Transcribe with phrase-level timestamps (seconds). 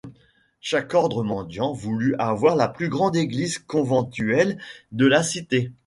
[0.61, 4.57] Chaque ordre mendiant voulut avoir la plus grande église conventuelle
[4.91, 5.71] de la cité.